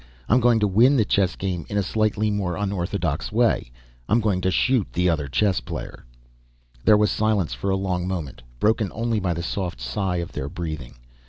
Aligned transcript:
I'm 0.27 0.39
going 0.39 0.59
to 0.61 0.67
win 0.67 0.97
the 0.97 1.05
chess 1.05 1.35
game 1.35 1.63
in 1.69 1.77
a 1.77 1.83
slightly 1.83 2.31
more 2.31 2.55
unorthodox 2.57 3.31
way. 3.31 3.71
I'm 4.09 4.19
going 4.19 4.41
to 4.41 4.49
shoot 4.49 4.91
the 4.93 5.07
other 5.11 5.27
chess 5.27 5.59
player." 5.59 6.05
There 6.83 6.97
was 6.97 7.11
silence 7.11 7.53
for 7.53 7.69
a 7.69 7.75
long 7.75 8.07
moment, 8.07 8.41
broken 8.59 8.91
only 8.95 9.19
by 9.19 9.35
the 9.35 9.43
soft 9.43 9.79
sigh 9.79 10.15
of 10.17 10.31
their 10.31 10.49
breathing. 10.49 10.95